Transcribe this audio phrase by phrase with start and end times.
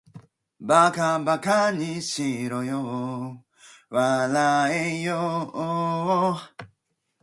[0.59, 3.45] 馬鹿ばかにしろよ、
[3.91, 6.39] 笑わらえよ